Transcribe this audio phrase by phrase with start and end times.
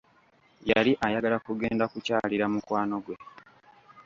[0.69, 3.15] Yali ayagala kugenda kukyalira mukwano gwe.